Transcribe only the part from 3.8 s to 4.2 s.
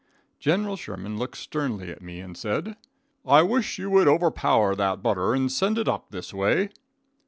would